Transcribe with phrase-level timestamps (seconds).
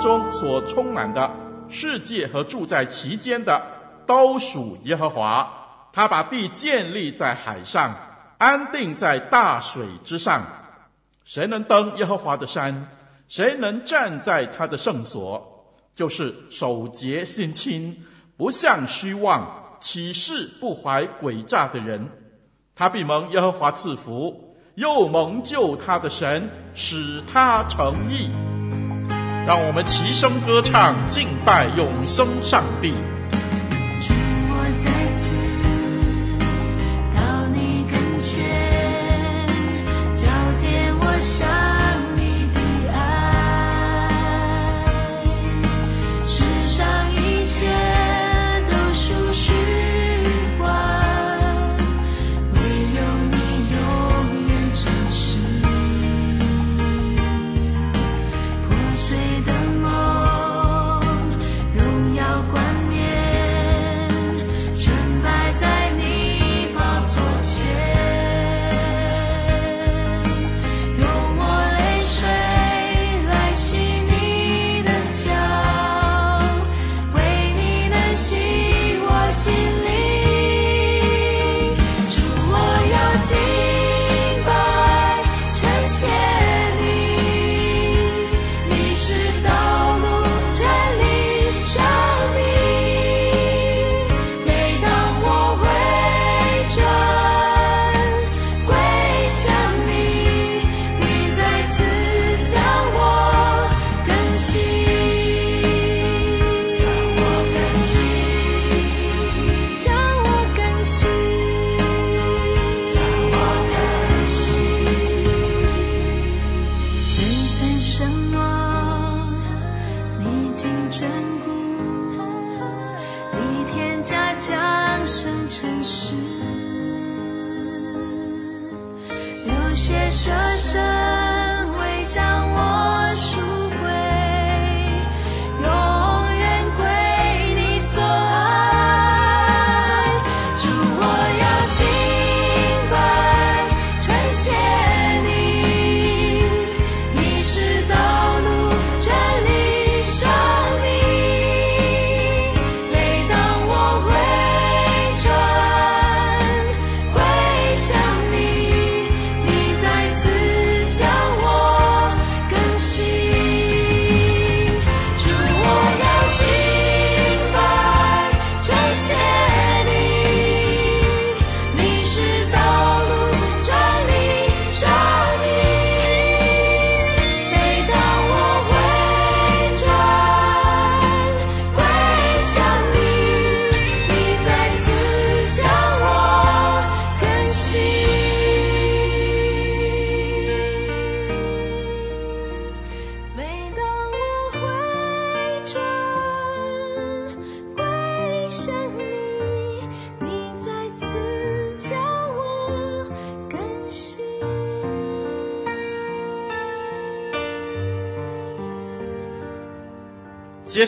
[0.00, 1.30] 中所充满的
[1.68, 3.60] 世界和住在其间的，
[4.06, 5.50] 都属耶和华。
[5.92, 7.94] 他把地建立在海上，
[8.38, 10.44] 安定在大水之上。
[11.24, 12.88] 谁能登耶和华的山？
[13.28, 15.74] 谁能站在他的圣所？
[15.94, 17.96] 就是守节心清，
[18.36, 22.06] 不向虚妄，起誓不怀诡诈的人。
[22.74, 28.30] 他必蒙耶和华赐福，又蒙救他的神，使他成义。
[29.46, 32.92] 让我们齐声歌唱，敬拜永生上帝。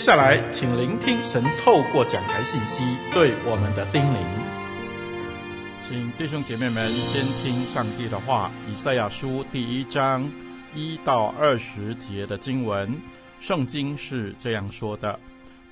[0.09, 2.83] 下来，请聆听神透过讲台信息
[3.13, 4.17] 对我们的叮咛。
[5.83, 10.27] 请弟兄姐妹们先听上帝的话，《以赛亚书》第一章
[10.75, 12.99] 一到二十节的经文。
[13.39, 15.21] 圣经是这样说的：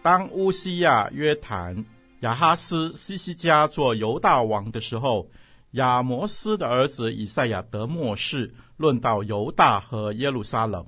[0.03, 1.87] 当乌西亚、约坦、
[2.21, 5.31] 亚哈斯、西西家做犹大王的时候，
[5.71, 10.85] 亚摩斯的儿子以赛亚得默示，论到犹大和耶路撒冷。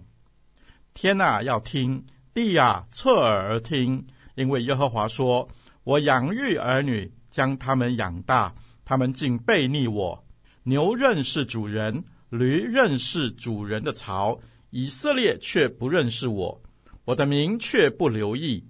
[0.92, 2.04] 天啊，要听！
[2.34, 5.48] 地啊，侧耳而听，因为耶和华说
[5.84, 8.54] ：“我养育儿女，将他们养大，
[8.84, 10.24] 他们竟悖逆我。
[10.62, 14.38] 牛认识主人，驴认识主人的槽，
[14.70, 16.62] 以色列却不认识我，
[17.04, 18.64] 我的民却不留意。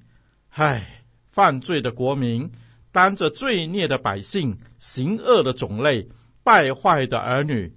[0.51, 2.51] 唉，犯罪的国民，
[2.93, 6.09] 担着罪孽的百姓，行恶的种类，
[6.43, 7.75] 败坏的儿女。”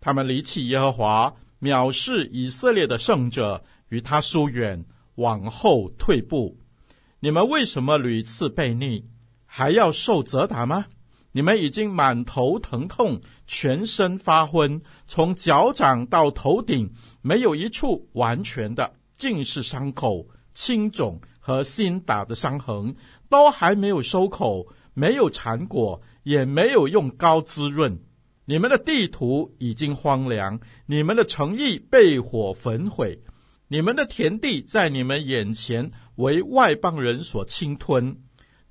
[0.00, 4.84] 他们离弃耶和华，藐视以色列的圣者，与他疏远，
[5.16, 6.58] 往后退步。
[7.20, 9.06] 你们为什么屡次被逆，
[9.46, 10.86] 还要受责打吗？
[11.32, 22.94] 你们已经满头疼痛，全身发昏，从脚掌到头顶，没有一处完全的，尽是伤口、青肿和新打的伤痕，
[23.28, 27.98] 都还没有收口，没有产果，也没有用膏滋润。
[28.44, 33.22] 你们的地图已经荒凉，你们的诚意被火焚毁，
[33.74, 38.18] 你们的田地在你们眼前为外邦人所侵吞，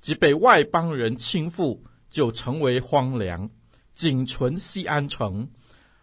[0.00, 1.80] 即被外邦人倾覆。
[2.08, 3.50] 就成为荒凉，
[3.94, 5.50] 仅存西安城，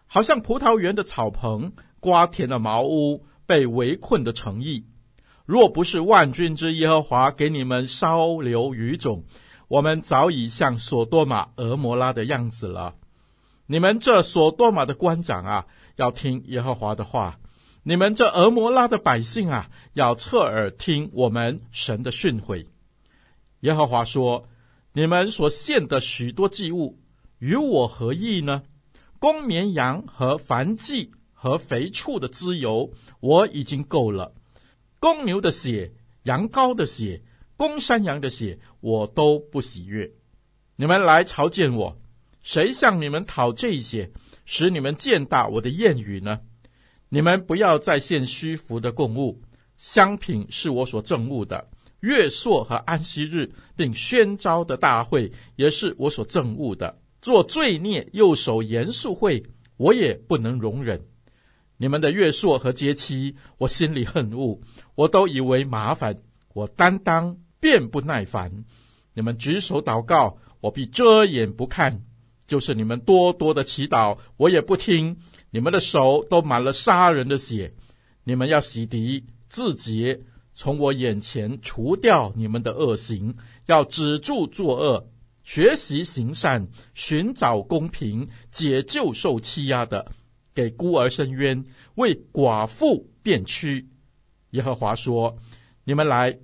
[0.06, 4.86] 好像葡萄园的草棚，瓜田的茅屋，被围困的城邑。
[5.46, 9.24] 若不是万军之耶和华给你们稍留余种，
[9.68, 12.94] 我们早已像所多玛、俄摩拉的样子了。
[13.66, 15.66] 你们这所多玛的官长啊，
[15.96, 17.40] 要听耶和华的话；
[17.84, 22.66] 你们这俄摩拉的百姓啊，要侧耳听我们神的训诲。
[23.62, 24.48] 耶和华说。
[24.94, 27.00] 你们所献的许多祭物
[27.40, 28.64] 与我何益呢？
[29.20, 32.92] 公绵羊和燔祭和肥畜的脂油
[33.22, 34.34] 我已经够了，
[35.00, 35.94] 公牛的血、
[36.24, 37.24] 羊羔的血、
[37.56, 40.12] 公山羊的血我都不喜悦。
[40.76, 41.98] 你们来朝见我，
[42.44, 44.12] 谁向你们讨这些，
[44.44, 46.42] 使你们践踏我的谚语呢？
[47.14, 49.42] 你们不要再献虚浮的供物，
[49.76, 51.68] 香品是我所憎恶的。
[52.00, 56.98] 月朔和安息日，并宣召的大会，也是我所憎恶的。
[57.22, 59.44] 做罪孽又守严肃会，
[59.76, 61.02] 我也不能容忍。
[61.76, 64.62] 你们的月朔和节期，我心里恨恶，
[64.96, 66.16] 我都以为麻烦，
[66.54, 68.64] 我担当便不耐烦。
[69.14, 71.92] 你们举手祷告，我必遮掩不看；
[72.48, 75.18] 就是你们多多的祈祷，我也不听。
[75.52, 77.74] 你们的手都满了杀人的血，
[78.24, 80.22] 你们要洗涤自洁。
[80.54, 83.36] 从我眼前除掉你们的恶行，
[83.68, 85.08] 要止住作恶，
[85.44, 90.12] 学习行善，寻找公平，解救受欺压的，
[90.54, 91.64] 给孤儿伸冤，
[91.96, 93.88] 为寡妇辩屈。
[94.52, 95.38] 耶和华说
[95.86, 96.38] ：“你们来，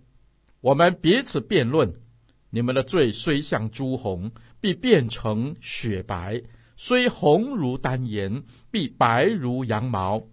[0.62, 1.94] 我们彼此辩论。
[2.50, 4.31] 你们的罪虽像朱红，
[4.62, 6.42] 必变成雪白；
[6.77, 10.24] 虽红如丹颜，必白如羊毛。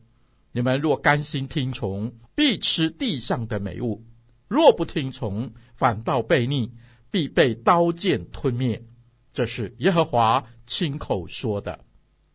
[0.52, 4.02] 你们若甘心听从。”必吃地上的美物，
[4.48, 6.72] 若不听从，反倒悖逆，
[7.08, 8.84] 必被刀剑吞灭。
[9.32, 11.78] 这是耶和华亲口说的。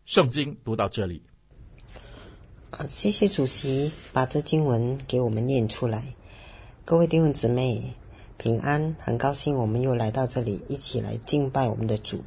[0.06, 1.22] 圣经读到这里，
[2.70, 6.16] 啊，谢谢主席把这经文给我们念出来。
[6.86, 7.94] 各位弟兄姊妹
[8.38, 12.24] 平安，很高兴我们又来到这里，一起来敬拜我们的主。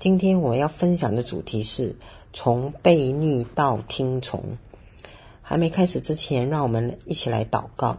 [0.00, 1.94] 今天我要分享的主题是
[2.32, 4.56] 从悖逆到听从。
[5.42, 7.98] 还没开始之前，让我们一起来祷告。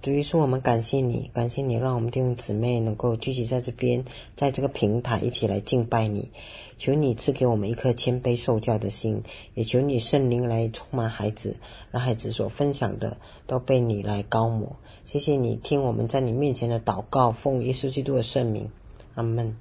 [0.00, 6.32] 主耶稣，我们感谢你，感谢你，让我们弟兄姊妹能够聚集在这边，在这个平台一起来敬拜你。
[6.76, 9.22] 求你赐给我们一颗谦卑受教的心，
[9.54, 11.58] 也求你圣灵来充满孩子，
[11.92, 14.74] 让孩子所分享的都被你来高抹。
[15.04, 18.68] 谢谢你听我们在你面前的祷告，奉耶稣基督的圣名，
[19.14, 19.56] 阿门。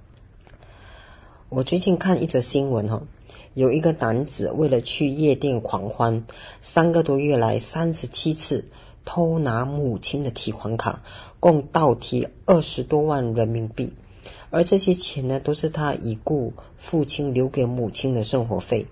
[1.54, 3.02] 我最近看一则新闻哈。
[3.56, 6.24] 有一个男子为了去夜店狂欢，
[6.62, 8.64] 三个多月来三十七次
[9.04, 11.04] 偷拿母亲的提款卡，
[11.42, 13.92] 共盗提二十多万人民币，
[14.50, 18.88] 而这些钱呢，都是他已故父亲留给母亲的生活费。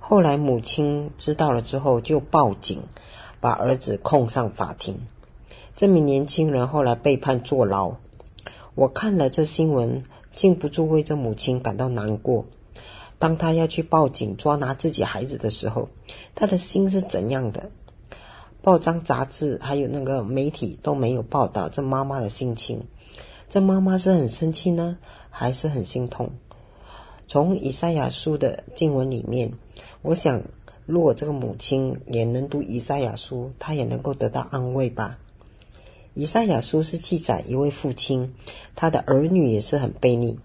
[0.00, 2.82] 后来母亲知道了之后，就报警，
[3.38, 4.98] 把儿子控上法庭。
[5.76, 7.94] 这名年轻人后来被判坐牢。
[8.74, 10.02] 我看了这新闻，
[10.34, 12.44] 禁不住为这母亲感到难过。
[13.18, 15.88] 当他要去报警抓拿自己孩子的时候，
[16.34, 17.70] 他的心是怎样的？
[18.60, 22.82] 报章杂志还有那个媒体都没有报道这妈妈的心情。
[23.48, 24.98] 这妈妈是很生气呢，
[25.30, 26.30] 还是很心痛？
[27.26, 29.52] 从以赛亚书的经文里面，
[30.02, 30.42] 我想，
[30.86, 35.18] 如果这个母亲也能读以赛亚书，她也能够得到安慰吧。
[36.14, 38.32] 以赛亚书是记载一位父亲，
[38.76, 40.38] 他的儿女也是很悖逆，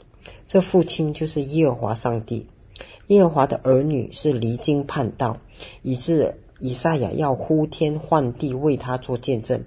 [0.48, 2.48] 这父亲就是耶和华上帝。
[3.08, 5.38] 耶和华的儿女是离经叛道，
[5.84, 9.64] 以致以赛亚要呼天唤地为他做见证。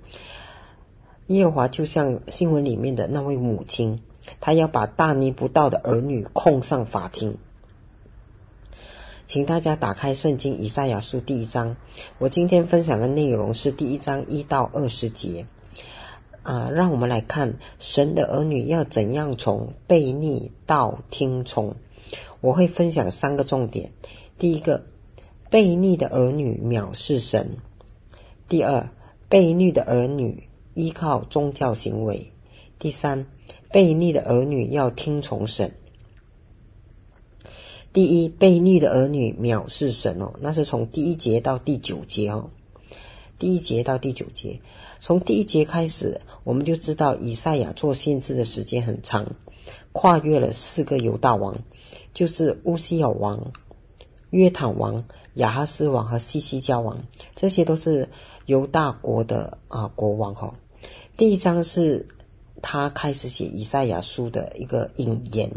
[1.28, 4.00] 耶和华就像新闻里面的那位母亲，
[4.40, 7.36] 她要把大逆不道的儿女控上法庭。
[9.24, 11.76] 请大家打开圣经以赛亚书第一章，
[12.18, 15.46] 我今天分享的内容是第一章一到二十节。
[16.42, 21.76] 啊，让我们来看神的儿女要怎样从悖逆到听从。
[22.40, 23.92] 我会分享三个重点。
[24.38, 24.84] 第一个，
[25.50, 27.46] 悖逆的儿女藐视神；
[28.48, 28.90] 第二，
[29.30, 32.32] 悖逆的儿女依靠宗教行为；
[32.80, 33.26] 第三，
[33.70, 35.72] 悖逆的儿女要听从神。
[37.92, 42.50] 第一，悖逆的儿女藐视神哦，那是从第一节到第九节哦。
[43.38, 44.60] 第一节到第九节，
[44.98, 49.26] 从第一节开始，我们就知道以赛亚做先知的时间很长，
[49.92, 51.56] 跨越了四个犹大王，
[52.12, 53.52] 就是乌西尔王。
[54.30, 57.04] 约坦王、亚哈斯王和西西家王，
[57.36, 58.08] 这些都是
[58.46, 60.54] 犹大国的啊国王哈。
[61.18, 62.08] 第一章是
[62.62, 65.50] 他开始写以赛亚书的一个引言，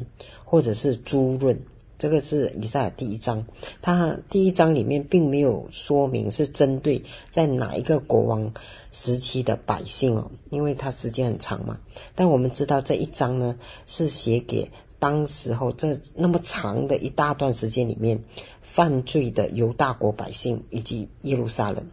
[0.44, 1.58] 或者是诸论。
[1.98, 3.46] 这个是以赛亚第一章，
[3.82, 8.54] 他第一章里面并没有说明是针对在哪一个国王
[8.92, 11.80] 时期的百姓哦，因为他时间很长嘛。
[12.16, 14.72] 但我们知道这一章呢是写给。
[14.98, 18.24] 当时候这那么长的一大段时间里面，
[18.62, 21.86] 犯罪的犹大国百姓以及耶路撒冷。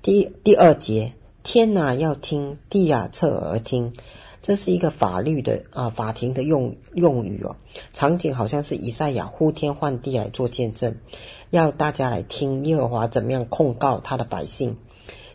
[0.00, 3.92] 第第二节，天哪要听，地呀侧耳听，
[4.42, 7.56] 这是一个法律的啊法庭的用用语哦。
[7.92, 10.96] 场景好像是以赛亚呼天唤地来做见证，
[11.50, 14.76] 要大家来听耶和华怎么样控告他的百姓。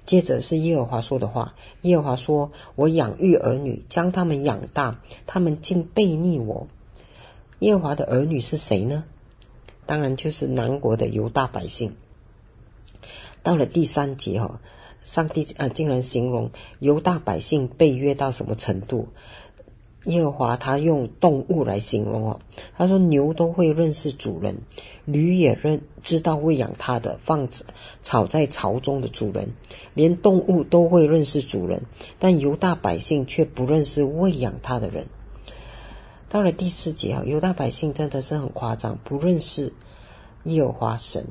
[0.05, 1.55] 接着是耶和华说的话。
[1.81, 6.67] 耶和华说：“我养育儿女，将他们养大，他们竟背逆我。”
[7.59, 9.03] 耶和华的儿女是谁呢？
[9.87, 11.95] 当然就是南国的犹大百姓。
[13.41, 14.59] 到了第三节哈，
[15.05, 19.07] 上帝啊竟然形容犹大百姓被约到什么程度？
[20.05, 22.39] 耶和华他用动物来形容哦，
[22.77, 24.57] 他说牛都会认识主人，
[25.05, 27.49] 驴也认知道喂养它的放
[28.03, 29.49] 草在槽中的主人，
[29.95, 31.81] 连动物都会认识主人，
[32.19, 35.07] 但犹大百姓却不认识喂养它的人。
[36.29, 39.73] 到了第四节啊，犹大百姓真的是很夸张，不认识
[40.43, 41.25] 耶和华神。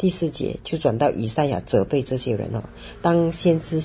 [0.00, 2.64] 第四节就转到以赛亚责备这些人哦，
[3.02, 3.78] 当先知。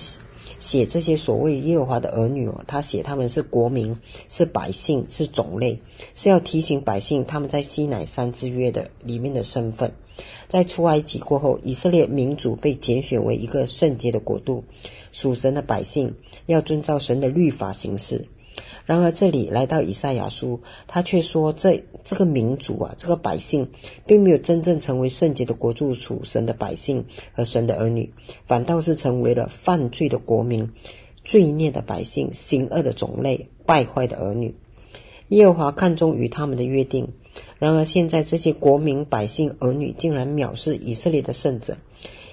[0.60, 3.98] 写这些所谓耶和华的儿女哦，他写他们是国民，
[4.29, 5.77] 是百姓，是种类，
[6.13, 9.91] 是要提醒百姓他们在西乃山之约的里面的身份。
[10.48, 14.63] 在出埃及过后，以色列民族被拣选为一个圣洁的国度，
[15.12, 18.25] 属神的百姓要遵照神的律法行事。
[18.86, 23.68] 然而，这里来到以赛亚书，他却说这这个民族啊，这个百姓，
[24.06, 28.13] 并没有真正成为圣洁的国度属神的百姓和神的儿女，
[28.46, 30.70] 反倒是成为了犯罪的国民、
[31.24, 34.54] 罪孽的百姓、行恶的种类、败坏的儿女。
[35.30, 37.08] 耶和华看重与他们的约定，
[37.58, 41.77] 然而现在这些国民、百姓、儿女竟然藐视以色列的圣者。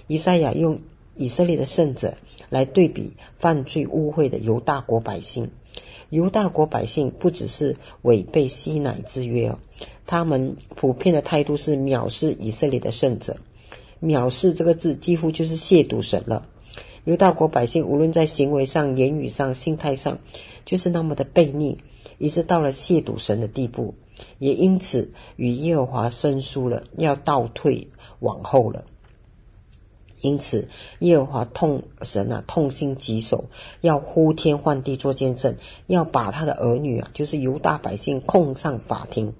[0.07, 0.81] 以赛亚用
[1.15, 2.19] 以色列的圣者
[2.51, 5.51] 来对比犯罪污秽的犹大国百姓。
[6.13, 9.59] 犹大国百姓不只是违背西乃之约哦，
[10.07, 13.35] 他们普遍的态度是藐视以色列的圣者。
[14.03, 16.47] 藐视这个字几乎就是亵渎神了。
[17.05, 20.19] 犹大国百姓无论在行为上、言语上、心态上，
[20.67, 21.79] 就是那么的悖逆，
[22.19, 23.95] 一直到了亵渎神的地步，
[24.39, 27.89] 也因此与耶和华生疏了，要倒退
[28.21, 28.85] 往后了。
[30.23, 30.69] 因此，
[31.01, 33.45] 耶和华痛神啊，痛心疾首，
[33.81, 35.55] 要呼天唤地做见证，
[35.89, 39.35] 要把他的儿女啊，就是犹大百姓控上法庭。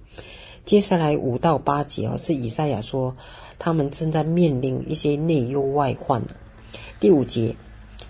[0.65, 3.17] 接下来五到八节啊，是以赛亚说
[3.59, 6.23] 他们正在面临一些内忧外患。
[6.99, 7.55] 第五节，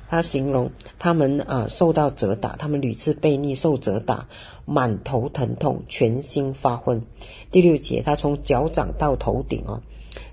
[0.08, 4.26] 他形容他们啊受到责打，他们屡次被逆受责打，
[4.64, 7.02] 满头疼痛，全心发昏。
[7.50, 9.82] 第六节，他从脚掌到头顶啊。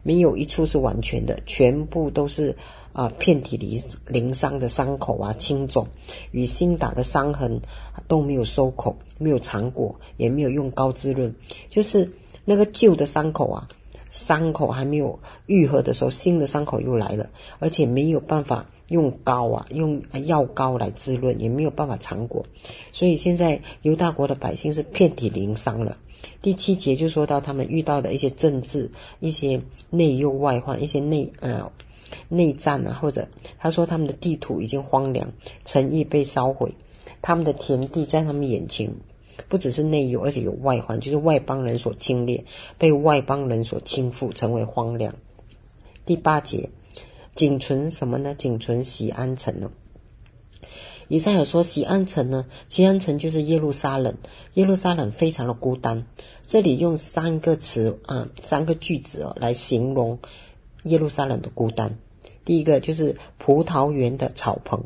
[0.04, 2.56] 没有一处是完全的，全部都是
[2.92, 5.88] 啊、遍体鳞鳞伤的伤口啊，青肿
[6.32, 7.62] 与新打的伤痕
[8.08, 11.34] 都没有收口，没有尝果，也没有用膏滋润，
[11.70, 12.12] 就是
[12.44, 13.68] 那个旧的伤口啊，
[14.10, 22.44] 伤口还没有愈合的时候，新的伤口又来了，而且没有办法用膏啊，用药膏来滋润，也没有办法尝果，
[22.92, 25.96] 所以现在犹大国的百姓是遍体鳞伤了。
[26.42, 31.72] 第七节就说到他们遇到的一些政治、一些内忧外患、一些内呃
[32.28, 35.32] 内战啊，或者他说他们的地土已经荒凉，
[35.66, 36.74] 城邑被烧毁，
[37.22, 38.92] 他们的田地在他们眼前，
[39.48, 42.44] 不只是内忧，而且有外患，就是外邦人所侵略，
[42.78, 45.14] 被外邦人所倾覆，成为荒凉。
[46.06, 46.70] 第八节，
[47.36, 48.34] 仅存什么呢？
[48.34, 49.72] 仅存喜安城呢？
[51.10, 52.46] 以赛亚说：“锡安城呢？
[52.68, 54.16] 锡安城就是耶路撒冷。
[54.54, 56.06] 耶路撒冷非常的孤单。
[56.44, 60.20] 这里用三个词啊，三个句子哦，来形容
[60.84, 61.98] 耶路撒冷的孤单。
[62.46, 64.80] 第一个就是葡萄园的草棚；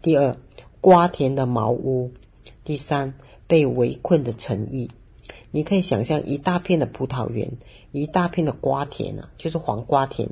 [0.00, 0.38] 第二，
[0.80, 2.10] 瓜田的茅屋；
[2.64, 3.12] 第三，
[3.46, 4.90] 被围困的城邑。
[5.50, 7.50] 你可以想象一大片的葡萄园，
[7.92, 10.30] 一大片的瓜田啊，就是黄瓜田，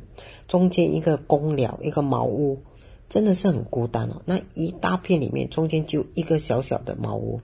[0.48, 2.62] 中间一个公寮，一个茅屋，
[3.08, 4.22] 真的是很孤单哦。
[4.24, 7.40] 那一大片里面，中间就一个小小的茅屋，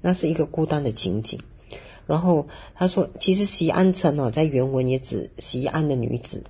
[0.00, 1.40] 那是一个孤单的情景。
[2.06, 6.42] 然后他说，其实锡安城哦，在原文也指西安的女子，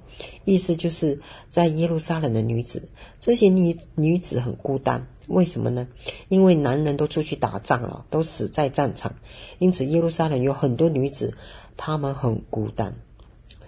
[0.45, 1.19] 意思就是
[1.51, 2.89] 在耶路撒冷的女子。
[3.19, 5.89] 这些女女子很孤单，为什么呢？
[6.29, 9.17] 因为男人都出去打仗了，都死在战场，
[9.59, 11.37] 因此耶路撒冷有很多女子，
[11.77, 12.95] 她们很孤单，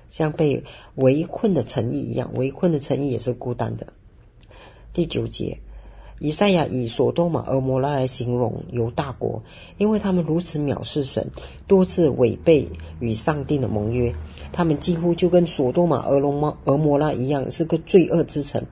[0.09, 0.63] 像被
[0.95, 3.93] 围困的城邑一样，围困的城邑也是孤单的。
[4.93, 5.59] 第九节。
[6.23, 9.43] 以赛亚以所多玛、俄摩拉来形容犹大国，
[9.79, 11.27] 因为他们如此藐视神，
[11.67, 12.69] 多次违背
[12.99, 14.15] 与上帝的盟约，
[14.53, 18.63] 他们几乎就跟所多玛、俄罗摩、俄摩拉一样，是个罪恶之城。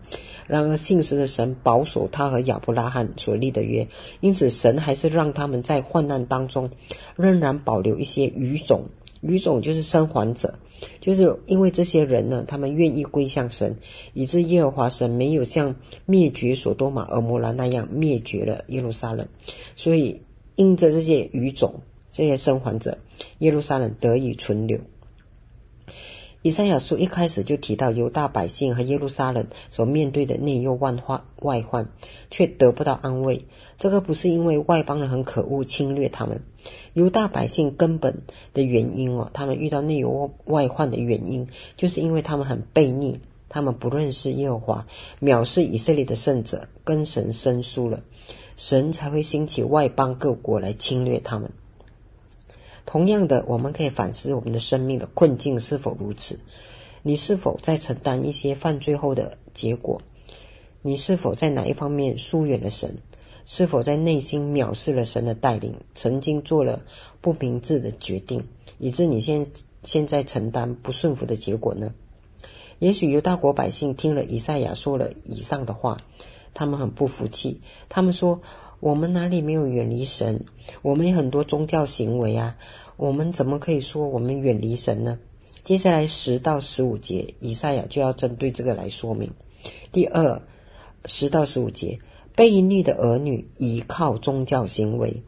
[0.46, 3.88] 然而信实的神保守他和亚伯拉罕所立的约，
[4.20, 6.68] 因此神还是让他们在患难当中，
[7.16, 8.84] 仍然保留一些余种。
[9.20, 10.54] 余种就是生还者。
[11.00, 13.76] 就是因为这些人呢，他们愿意归向神，
[14.12, 15.74] 以致耶和华神没有像
[16.06, 19.26] 灭绝所多玛、蛾摩拉那样灭绝了耶路撒冷，
[19.74, 20.22] 所以
[20.54, 21.74] 因着这些余种、
[22.12, 22.96] 这些生还者，
[23.38, 24.78] 耶路撒冷得以存留。
[26.42, 31.90] 以赛亚书一开始就提到犹大百姓和耶路撒冷所面对的内忧外患，外患
[32.30, 33.44] 却得不到安慰。
[33.78, 36.42] 这个不是因为外邦人很可恶侵略他们，
[36.94, 44.86] 犹大百姓根本的原因哦，他们遇到内忧外患的原因，就是因为他们很悖逆，他们不认识耶和华，
[45.20, 48.02] 藐视以色列的圣者，跟神生疏了，
[48.56, 51.52] 神才会兴起外邦各国来侵略他们。
[52.84, 56.40] 同样的，我们可以反思我们的生命的困境是否如此？
[57.04, 60.02] 你是否在承担一些犯罪后的结果？
[60.82, 62.96] 你是否在哪一方面疏远了神？
[63.50, 66.82] 是否在内心藐视了神的带领，曾经做了
[67.22, 68.44] 不明智的决定，
[68.78, 69.46] 以致你现
[69.84, 71.94] 现在承担不顺服的结果呢？
[72.78, 75.96] 也许犹大国百姓听了以赛亚说了以上的话，
[76.52, 77.62] 他们很不服气。
[77.88, 78.42] 他们说
[78.80, 80.44] ：“我们哪里没有远离神？
[80.82, 82.54] 我们有很多宗教行为啊，
[82.98, 85.18] 我们怎么可以说我们远离神呢？”
[85.64, 89.32] 接下来十到十五节，以赛亚就要针对这个来说明。
[89.90, 90.42] 第二，
[91.06, 91.98] 十到十五节。
[92.38, 95.24] 悖逆的儿女依靠宗教行为。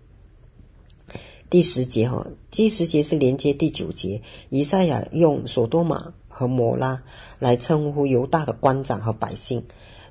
[1.51, 4.23] 第十节哈，第十节是连接第九节。
[4.49, 7.03] 以赛亚用所多玛和摩拉
[7.41, 9.61] 来称呼犹大的官长和百姓，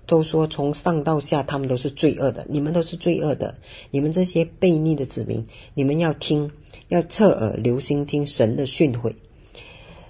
[0.06, 3.56] 都说从上到下他们都是罪恶的，你们都是罪恶的，
[3.92, 6.52] 你们这些悖逆的子民，你们要听，
[6.90, 9.14] 要侧耳留心听神的训诲。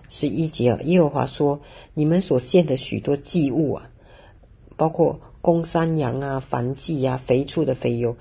[0.08, 1.62] 十一节啊，耶和华说：
[1.94, 3.92] 你们所献的许多祭物啊，
[4.76, 5.20] 包括。
[5.42, 8.16] 公山羊啊，燔祭啊，肥畜的肥油，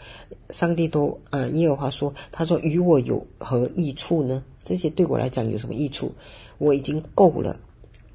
[0.51, 4.45] 上帝都啊，耶和华说，他说与我有何益处呢？
[4.63, 6.13] 这些对我来讲有什么益处？
[6.59, 7.59] 我已经够了，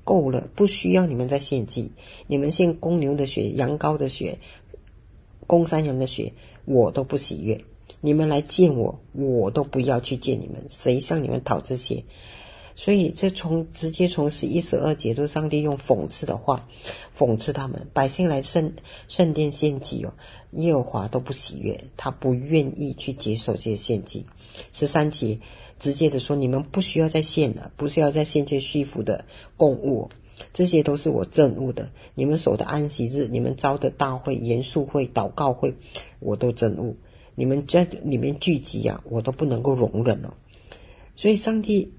[0.04, 1.92] 够了，不需要你们再献祭。
[2.28, 4.38] 你们献公牛的血、羊羔的血、
[5.48, 6.32] 公山羊的血，
[6.66, 7.60] 我都不喜悦。
[8.02, 10.64] 你们来见我，我都不要去见你们。
[10.70, 12.04] 谁向你们讨这些？
[12.76, 16.68] 所以，这从直接从十一、十二节，都上帝用讽刺的话
[17.16, 18.74] 讽刺他们百姓来圣
[19.08, 20.12] 圣殿献祭哦，
[20.54, 24.26] 耶和华都不喜悦，他不愿意去接受这些献祭。
[24.72, 25.38] 十三节
[25.78, 29.24] 直接的说：你们不需要再献了，不需要再献这虚浮的
[29.56, 30.10] 供物，
[30.52, 31.88] 这些都是我憎恶的。
[32.16, 35.76] 你们守的安息日，你们召的大会、严肃会、祷告会，
[36.20, 36.96] 我都憎恶。
[37.36, 40.34] 你们在里面聚集啊，我都不能够容忍了。
[41.16, 41.94] 所以，上帝。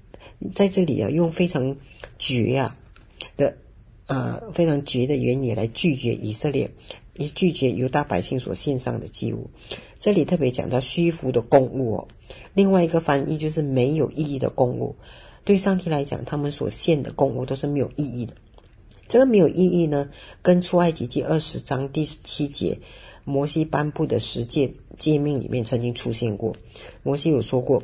[0.53, 1.75] 在这里啊，用非常
[2.19, 2.77] 绝啊
[3.37, 3.57] 的
[4.05, 6.69] 啊非常绝的原野来拒绝以色列，
[7.15, 9.49] 也拒绝犹大百姓所献上的祭物。
[9.97, 12.07] 这里特别讲到虚浮的供物哦，
[12.53, 14.95] 另外一个翻译就是没有意义的供物。
[15.43, 18.33] 对上帝来讲，他们所献的供物都是没有意义的。
[19.07, 20.09] 这个没有意义呢，
[20.41, 22.79] 跟出埃及记二十章第七节
[23.23, 26.55] 摩西颁布的十诫诫命里面曾经出现过。
[27.03, 27.81] 摩西有说过。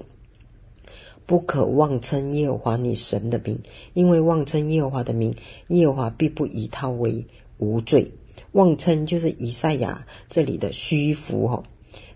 [1.26, 3.60] 不可妄称耶和华你神的名，
[3.94, 5.34] 因为妄称耶和华的名，
[5.68, 7.26] 耶和华必不以他为
[7.58, 8.12] 无罪。
[8.52, 11.64] 妄称就是以赛亚这里的虚浮哈。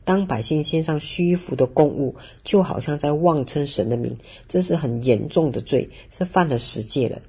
[0.03, 7.21] 当百姓献上虚浮的供物，就好像在妄称神的名，这是很严重的罪，是犯了十诫的。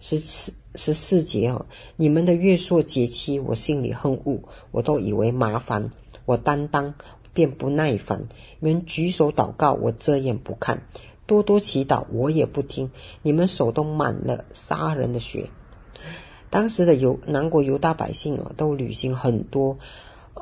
[0.00, 5.90] 十四十四节哈，你们的月朔节期，我心里恨恶，我都以为麻烦，
[6.24, 6.94] 我担当。
[7.34, 8.26] 便不耐烦，
[8.60, 10.78] 你们举手祷告，我遮掩不看；
[11.26, 12.90] 多多祈祷，我也不听。
[13.22, 15.50] 你们手都满了杀人的血。
[16.50, 19.78] 当时的犹南国犹大百姓啊，都履行很多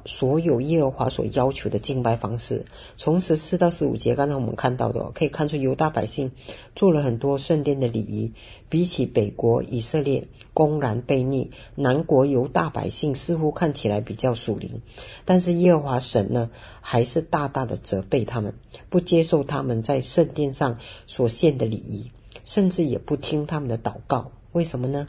[0.05, 2.65] 所有耶和华所要求的敬拜方式。
[2.97, 6.31] 从十四到十五节，刚才我们看到的，可以看出犹大百姓
[6.75, 8.33] 做了很多圣殿的礼仪。
[8.69, 14.83] 比起北国以色列公然悖逆，南国犹大百姓似乎看起来比较属灵。
[15.25, 18.55] 但是耶和华神呢，还是大大的责备他们，
[18.91, 22.11] 不接受他们在圣殿上所献的礼仪，
[22.43, 24.33] 甚至也不听他们的祷告。
[24.51, 25.07] 为什么呢？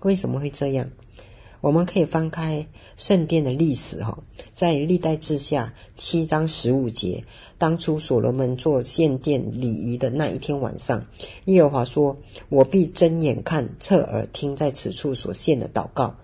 [0.00, 0.90] 为什么会这样？
[1.64, 2.66] 我们可以翻开
[2.98, 4.18] 圣殿的历史，哈，
[4.52, 7.24] 在历代志下七章十五节，
[7.56, 11.06] 当初所罗门做献殿礼仪的那一天晚上，
[11.46, 12.18] 耶和华说
[12.50, 16.14] ：“我必睁眼看，侧耳听，在此处所献的祷告。”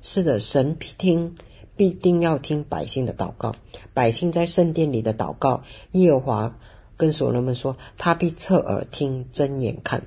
[0.00, 1.34] 是的，神必听，
[1.74, 3.52] 必定要听百姓的祷告。
[3.94, 6.58] 百姓在圣殿里的祷告，耶和华
[6.96, 10.06] 跟所罗门说：“他必侧耳听，睁眼看。”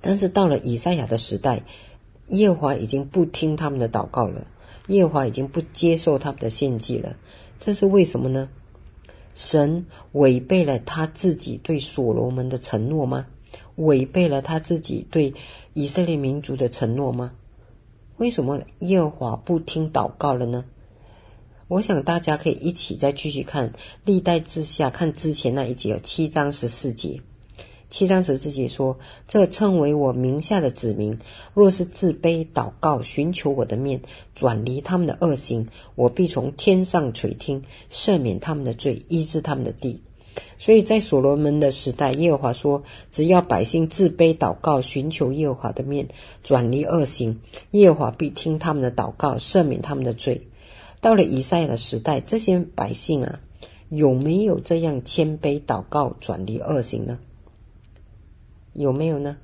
[0.00, 1.64] 但是到了以赛亚的时代。
[2.28, 4.46] 耶和华已经不听他们的祷告了，
[4.88, 7.16] 耶和华已经不接受他们的献祭了，
[7.58, 8.48] 这是为什么呢？
[9.34, 13.26] 神违背了他自己对所罗门的承诺吗？
[13.76, 15.32] 违背了他自己对
[15.72, 17.32] 以色列民族的承诺吗？
[18.16, 20.64] 为什么耶和华不听祷告了呢？
[21.68, 23.72] 我想大家可以一起再继续看
[24.04, 27.20] 历代志下，看之前那一节，七章十四节。
[27.90, 31.18] 七章十四节说：“这称为我名下的子民，
[31.54, 34.02] 若是自卑祷告，寻求我的面，
[34.34, 40.02] 转离他们的恶行，我必从天上垂听，赦免他们的罪，医治他们的地。”
[40.58, 46.08] 所以在所罗门的时代，耶和华说：“只要百姓自卑祷告，寻求耶和华的面，
[46.42, 50.48] 转离恶行，耶和华必听他们的祷告，赦免他们的罪。”
[51.00, 53.40] 到了以赛亚的时代，这些百姓啊，
[53.88, 57.18] 有没有这样谦卑祷告，转离恶行呢？
[58.78, 59.36] 有没有呢？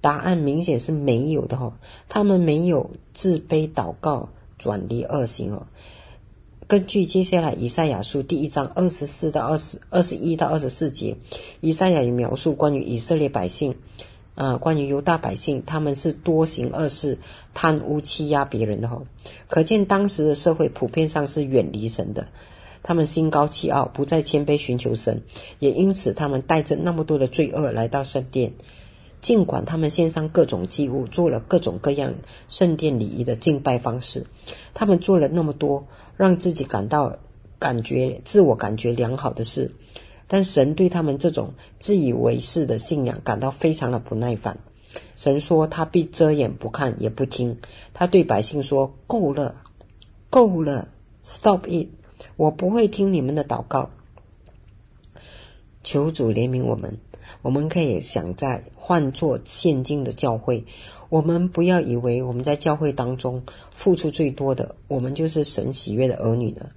[0.00, 1.72] 答案明显是没有的哈、哦。
[2.08, 5.66] 他们没有自卑祷告，转离恶行哦。
[6.68, 11.16] 根据接下来以赛亚书第一章二十四到二十二十一到二十四节，
[11.60, 13.74] 以赛亚也描述关于以色列百姓，
[14.34, 17.18] 啊、关于犹大百姓，他们是多行恶事、
[17.54, 19.02] 贪污欺压别人的哈、哦。
[19.48, 22.28] 可见当时的社会普遍上是远离神的。
[22.88, 25.20] 他们心高气傲，不再谦卑寻求神，
[25.58, 28.54] 也因此他们带着那么多的罪恶来到圣殿。
[29.20, 32.14] 尽管他们献上各种祭物，做了各种各样
[32.48, 34.24] 圣殿礼仪的敬拜方式，
[34.72, 37.18] 他们做了那么多让自己感到
[37.58, 39.70] 感觉自我感觉良好的事，
[40.26, 44.56] 但神对他们这种自以为是的信仰感到非常的不耐烦。
[45.14, 47.58] 神说他必遮眼不看也不听，
[47.92, 49.56] 他对百姓说：“够了，
[50.30, 50.88] 够了
[51.22, 51.88] ，Stop it。”
[52.36, 53.90] 我不会听你们的祷告，
[55.82, 56.98] 求主怜悯我们。
[57.42, 60.64] 我们可以想在换作现今的教会，
[61.10, 66.70] 我们不要以为我们在教会当中付出最多的，我们就是神喜悦的儿女呢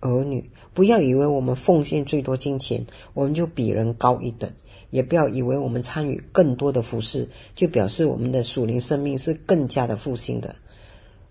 [0.00, 0.50] 儿女。
[0.72, 4.50] 不要以为我们奉献最多金钱，我们就比人高一等。
[4.90, 10.56] 也不要以为我们参与更多的服事，就表示我们的属灵生命是更加的复兴的。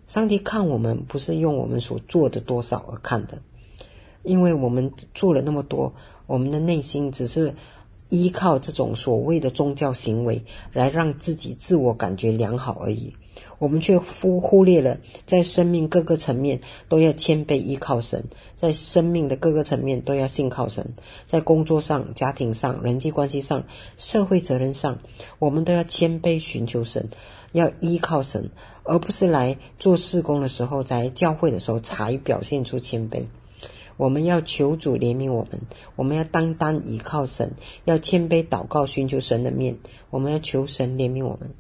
[0.06, 3.40] 上帝看我们不是用我们所做的多少而看的，
[4.28, 5.94] 因为我们做了那么多，
[6.28, 7.56] 我们的内心只是
[8.10, 13.14] 依靠这种所谓的宗教行为来让自己自我感觉良好而已。
[13.60, 16.60] 我们却忽忽略了在生命各个层面
[16.90, 18.24] 都要谦卑依靠神，
[18.56, 20.94] 在生命的各个层面都要信靠神，
[21.26, 23.64] 在工作上、家庭上、人际关系上、
[23.96, 25.00] 社会责任上，
[25.40, 27.10] 我们都要谦卑寻求神，
[27.54, 28.52] 要依靠神。
[28.84, 33.24] 而不是来做事工的时候，在教会的时候才表现出谦卑。
[33.98, 35.60] 我们要求主怜悯我们，
[35.96, 37.52] 我们要单单依靠神，
[37.86, 39.78] 要谦卑祷告，寻求神的面。
[40.10, 41.54] 我们要求神怜悯我们。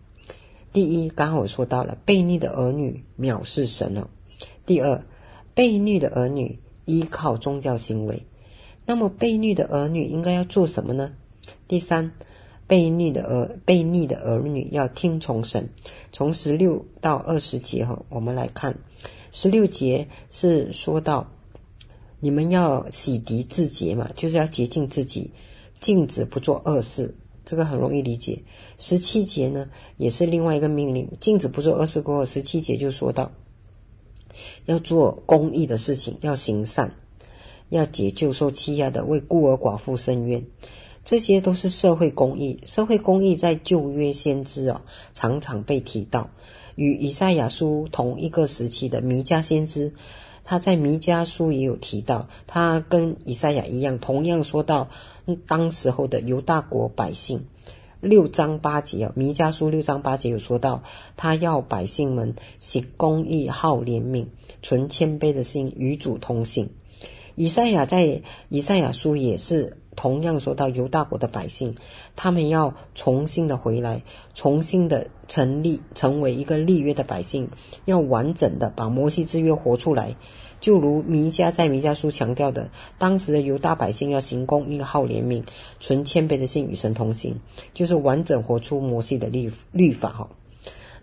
[0.71, 4.09] 第一，刚好我说到了悖逆的儿女藐视神了。
[4.65, 5.03] 第二，
[5.55, 8.23] 悖逆的儿女依靠宗教行为。
[8.85, 11.13] 那么悖逆的儿女应该要做什么呢？
[11.67, 12.11] 第三。
[12.67, 15.69] 悖逆的儿，悖逆的儿女要听从神。
[16.11, 18.77] 从十六到二十节哈，我们来看，
[19.31, 21.31] 十六节是说到
[22.19, 25.31] 你们要洗涤自洁嘛，就是要洁净自己，
[25.79, 28.43] 禁止不做恶事，这个很容易理解。
[28.79, 33.31] 十七节呢，也是另外一个命令，禁止不做恶事过后，十七节就说到
[34.65, 36.91] 要做公益的事情，要行善，
[37.69, 40.43] 要解救受欺压的，为孤儿寡妇伸冤。
[41.05, 46.29] 这些都是社会公益，社会公益在旧约先知啊常常被提到。
[46.75, 49.93] 与以赛亚书同一个时期的弥迦先知，
[50.49, 54.87] 他在弥迦书也有提到，他跟以赛亚一样，同样说到
[55.45, 57.43] 当时候的犹大国百姓，
[57.99, 60.83] 六章八节啊，弥迦书六章八节有说到，
[61.17, 64.27] 他要百姓们行公义、好怜悯、
[64.63, 66.69] 存谦卑的心，与主同行。
[67.35, 71.75] 以赛亚在以赛亚书也是同样说到犹大国的百姓，
[72.15, 77.49] 他们要重新的回来，重新的成立，成为一个立约的百姓，
[77.83, 80.15] 要完整的把摩西之约活出来。
[80.59, 85.43] 就如弥迦在弥迦书强调的，当时的犹大百姓要行公义、好怜悯、
[85.79, 87.39] 存谦卑的心，与神同行，
[87.73, 90.29] 就是完整活出摩西的律律法哈。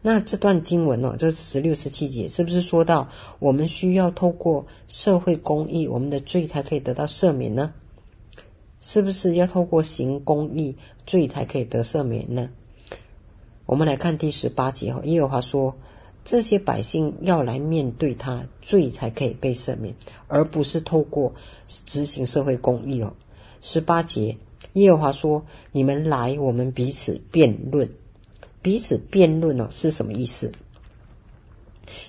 [0.03, 7.73] 那这段经文呢，这十六、十七节是不是说到我们需要透过社会公义，我们的罪才可以得到赦免呢？
[8.87, 12.51] 是不是要透过行公义，罪才可以得赦免呢？
[13.65, 15.75] 我们来看第十八节哈，耶和华说，
[16.23, 19.95] 这些百姓要来面对他，罪才可以被赦免，
[20.29, 21.33] 而不是透过
[21.67, 23.11] 执行社会公义哦。
[23.63, 24.37] 十八节，
[24.75, 25.43] 耶和华说，
[25.73, 27.89] 你们来，我们彼此辩论。
[28.61, 30.53] 彼此辩论哦，是什么意思？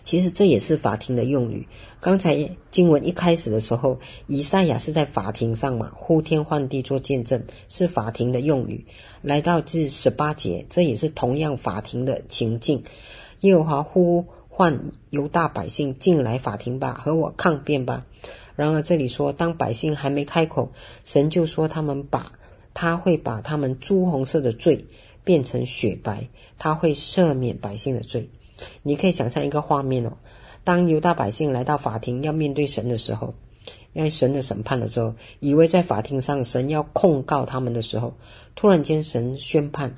[0.03, 1.67] 其实这也是法庭的用语。
[1.99, 8.85] 刚才经文一开始的时候，以赛亚是在法庭上嘛，呼天唤地做见证，是法庭的用语。
[9.21, 12.83] 来到第十八节，这也是同样法庭的情境。
[13.41, 18.05] 耶和华呼唤犹大百姓进来法庭吧，和我抗辩吧。
[18.55, 20.71] 然而这里说，当百姓还没开口，
[21.03, 22.31] 神就说他们把
[22.73, 24.85] 他会把他们朱红色的罪
[25.23, 26.29] 变成雪白。
[26.57, 28.29] 他会赦免百姓的罪，
[28.83, 30.13] 你可以想象一个画面哦。
[30.63, 33.33] 当犹大百姓来到法庭要面对神的时候，
[33.93, 38.13] 因为神的审判的时候，以为在法庭上神要控告他们的时候，
[38.55, 39.95] 突然间神宣判：“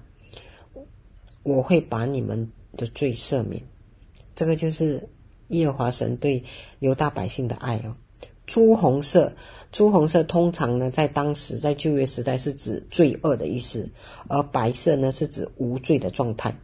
[1.43, 3.61] 我会把你们的罪赦免。”
[4.35, 5.07] 这个就是
[5.47, 6.43] 耶和华神对
[6.79, 7.95] 犹大百姓的爱哦。
[8.45, 9.33] 朱红色，
[9.71, 13.89] 朱红色通常呢，在当时在旧约时代是指罪恶的意思，
[14.27, 16.55] 而白色呢是指无罪的状态。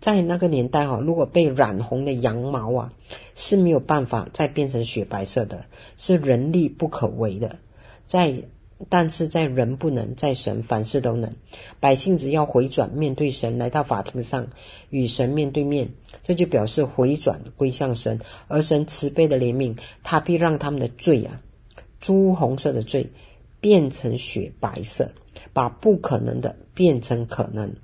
[0.00, 2.92] 在那个年代哈，如果被染红的羊毛啊
[3.34, 5.66] 是没有办法再变成雪白色的，
[5.98, 7.58] 是人力不可为的。
[8.06, 8.42] 在，
[8.88, 11.30] 但是在人不能，在神凡事都能。
[11.80, 14.48] 百姓只要回转面对神，来到法庭上
[14.88, 15.90] 与神面对面，
[16.22, 21.42] 这就表示回转归向神，而神慈悲的怜悯，他必让他们的罪啊，
[22.00, 23.10] 朱红色的罪
[23.60, 25.10] 变成雪白色，
[25.52, 27.74] 把不可能的变成可能。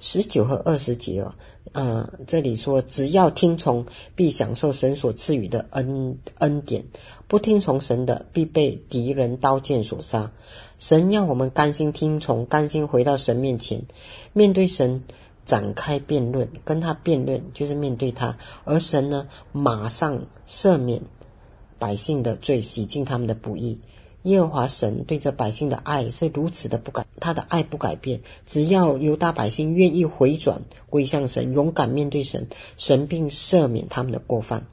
[0.00, 1.34] 十九和二十节哦，
[1.72, 3.84] 呃，这里说，只要听从，
[4.16, 6.82] 必享受神所赐予的恩恩典；
[7.28, 10.32] 不听从神的，必被敌人刀剑所杀。
[10.78, 13.82] 神要我们甘心听从，甘心回到神面前，
[14.32, 15.04] 面对神
[15.44, 21.02] 展开辩论，跟他辩论就是面对他，而神呢，马上赦免
[21.78, 23.78] 百姓的罪，洗净他们的不义。
[24.24, 28.20] 耶和华神对着百姓的爱是如此的不改，他的爱不改变。
[28.44, 34.66] 只要犹大百姓愿意回转归向神，勇敢面对神，神并赦免他们的过犯。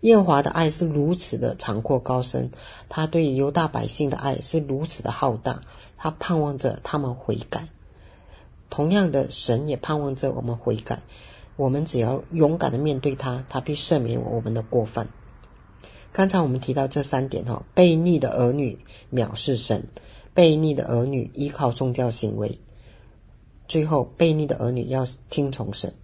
[0.00, 2.50] 耶和华的爱是如此的长阔高深，
[2.88, 5.60] 他对犹大百姓的爱是如此的浩大，
[5.96, 7.68] 他盼望着他们悔改。
[8.68, 11.02] 同样的，神也盼望着我们悔改。
[11.54, 15.06] 我们只要勇敢的面对他，他必赦免我们的过犯。
[16.12, 18.78] 刚才我们提到这三点哈，悖逆的儿女
[19.10, 19.84] 藐视神，
[20.34, 22.58] 悖逆的儿女依靠宗教行为，
[23.66, 25.94] 最后悖逆的儿女要听从神。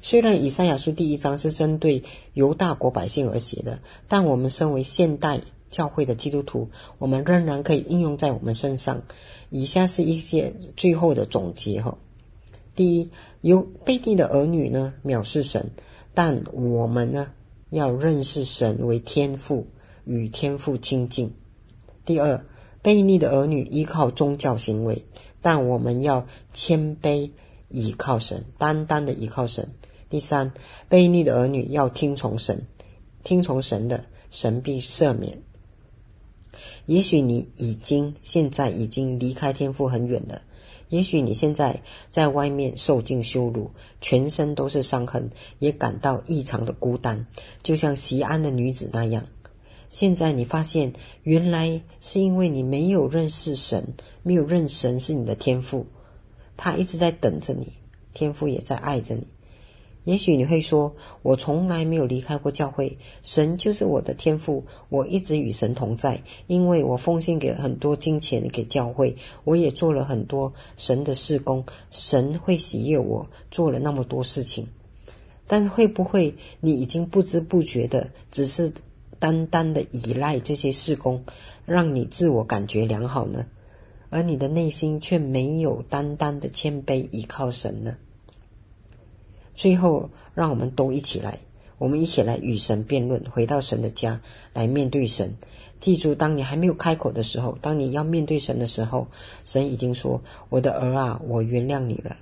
[0.00, 9.02] 虽然以赛亚书第一章是针对犹大国百姓而写的，但我们身为现代教会的基督徒，我们仍然可以应用在我们身上。
[9.50, 11.98] 以下是一些最后的总结哈。
[12.76, 15.70] 第一，有悖逆的儿女呢藐视神，
[16.14, 17.32] 但我们呢？
[17.70, 19.66] 要认识神为天父，
[20.04, 21.34] 与天父亲近。
[22.04, 22.44] 第二，
[22.82, 25.04] 悖逆的儿女依靠宗教行为，
[25.42, 27.30] 但我们要谦卑
[27.68, 29.68] 倚靠神，单单的倚靠神。
[30.08, 30.52] 第三，
[30.88, 32.66] 悖逆的儿女要听从神，
[33.24, 35.42] 听从神的，神必赦免。
[36.86, 40.42] 也许你已经现在已经离开天父很远了。
[40.88, 43.70] 也许你现在在外面受尽羞辱，
[44.00, 47.26] 全身都是伤痕，也感到异常的孤单，
[47.62, 49.24] 就像西安的女子那样。
[49.90, 55.86] 现在你发现，原来是因为你没有认识神，没有认神是你的天赋，
[56.56, 57.72] 他一直在等着你，
[58.14, 59.26] 天赋也在爱着你。
[60.06, 74.68] 也许你会说：“我从来没有离开过教会，神就是我的天赋，我一直与神同在，因为我奉献给很多金钱给教会，我也做了很多神的事工，神会喜悦我做了那么多事情。
[75.48, 78.72] 但会不会你已经不知不觉的只是
[79.18, 81.24] 单单的依赖这些事工，
[81.64, 83.44] 让你自我感觉良好呢？
[84.08, 87.96] 而你的内心却没有单单的谦卑依靠神呢？
[89.56, 91.38] 最后，让我们都一起来，
[91.78, 94.20] 我们一起来与神辩论，回到神的家
[94.52, 95.34] 来面对神。
[95.80, 99.08] 记住，当你还没有开口的时候，当你要面对神的时候，
[99.44, 102.16] 神已经说：“我的儿啊，我原谅你了。”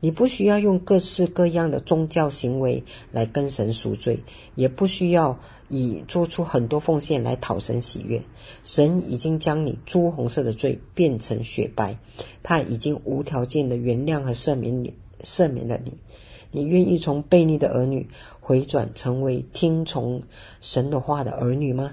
[0.00, 4.20] 你不需要用各式各样的宗教行为来跟神赎罪，
[4.56, 5.38] 也不需要
[5.68, 8.22] 以做出很多奉献来讨神喜悦。
[8.64, 11.98] 神已经将你朱红色的罪变成雪白，
[12.42, 15.92] 他已经无条件的原谅和赦免你，赦免了你。
[16.50, 18.08] 你愿意从悖逆的儿女
[18.40, 20.22] 回转成为听从
[20.60, 21.92] 神的话的儿女吗？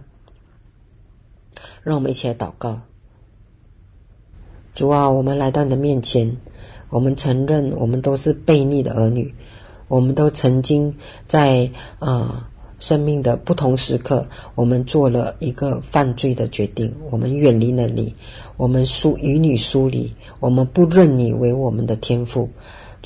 [1.84, 2.82] 让我们一起来祷告。
[4.74, 6.38] 主啊，我们来到你的面前，
[6.92, 9.34] 我们承认我们都是悖逆的儿女，
[9.88, 10.94] 我们都曾经
[11.28, 12.46] 在啊、呃、
[12.80, 18.14] 生命的不同时刻，我们做了一个犯罪的决定，我们远离了你，
[18.58, 22.50] 我们疏与你疏离，我们不认你为我们的天父。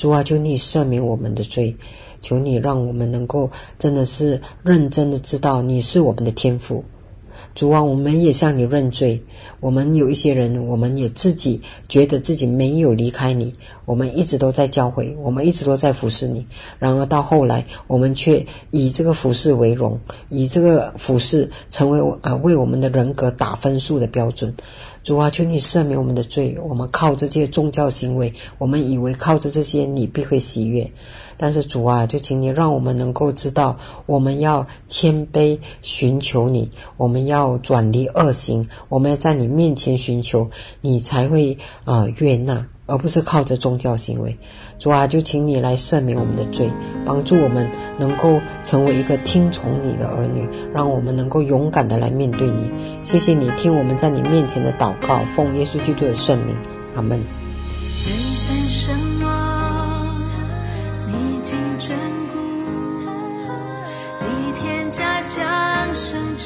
[0.00, 1.76] 主啊，求你赦免我们的罪，
[2.22, 6.82] 求你让我们能够真的是认真的知道你是我们的天赋。
[7.54, 9.22] 主啊，我们也向你认罪。
[9.58, 13.52] 我们有一些人，我们也自己觉得自己没有离开你，
[13.84, 16.46] 我们一直都在教会，我们一直都在服侍你。
[16.78, 24.54] 然而到后来，我们却以这个服侍为荣，以这个服侍成为啊为我们的人格打分数的标准。
[25.02, 26.56] 主啊，求你赦免我们的罪。
[26.62, 30.90] 我们靠这些宗教行为，我们以为靠着这些你必会喜悦。
[31.42, 40.50] 但是主啊，就请你让我们能够知道，我们要谦卑寻求你，我们要转离恶行，我们要在你面前寻求，
[40.82, 44.36] 你才会啊悦纳，而不是靠着宗教行为。
[44.78, 46.70] 主啊，就请你来赦免我们的罪，
[47.06, 47.66] 帮助我们
[47.98, 52.70] 能够成为一个听从你的儿女，让我们能够勇敢的来面对你。
[53.02, 56.54] 谢谢你听我们在你面前的祷告，奉耶稣基督的圣名，
[56.94, 57.18] 阿门。
[58.04, 58.94] 降生
[61.50, 61.90] 请眷
[62.32, 62.38] 顾，
[64.20, 66.36] 立天家将生，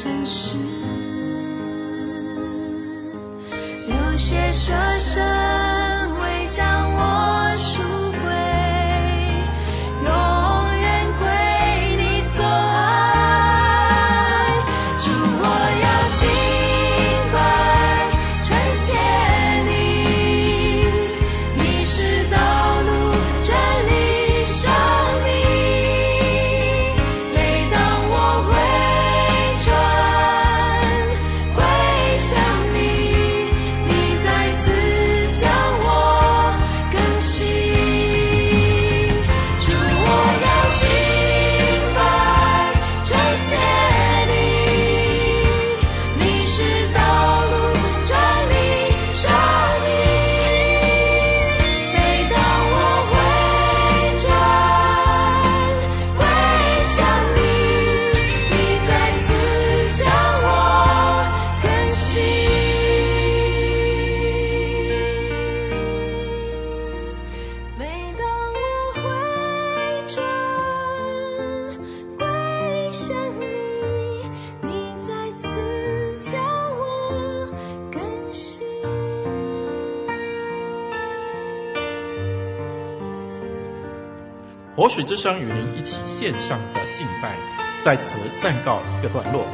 [84.84, 87.34] 活水之声与您一起线上的敬拜，
[87.78, 89.46] 在此暂告一个段落。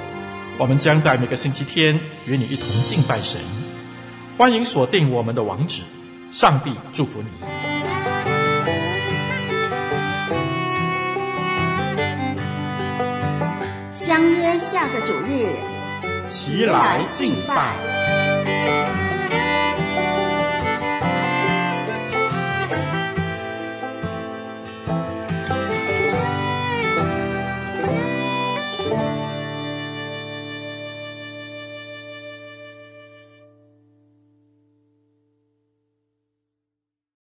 [0.59, 3.41] 我们将在每个星期天与你一同敬拜神。
[4.37, 5.85] 欢迎锁定我们的网址。
[6.33, 7.29] 上帝祝福你。
[13.93, 15.47] 相约下个主日，
[16.27, 17.90] 齐来敬拜。